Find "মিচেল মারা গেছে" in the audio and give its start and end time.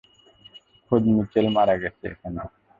1.13-2.03